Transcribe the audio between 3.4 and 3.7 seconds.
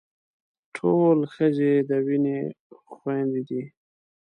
دي.